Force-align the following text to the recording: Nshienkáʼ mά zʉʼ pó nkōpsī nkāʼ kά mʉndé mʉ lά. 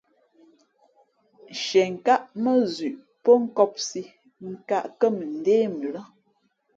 Nshienkáʼ 1.51 2.21
mά 2.43 2.53
zʉʼ 2.75 2.97
pó 3.23 3.31
nkōpsī 3.43 4.01
nkāʼ 4.49 4.85
kά 4.99 5.07
mʉndé 5.17 5.55
mʉ 5.75 5.83
lά. 5.95 6.01